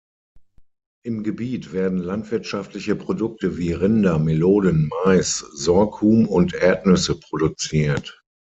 [1.05, 8.23] Im Gebiet werden landwirtschaftliche Produkte wie Rinder, Melonen, Mais, Sorghum und Erdnüsse produziert.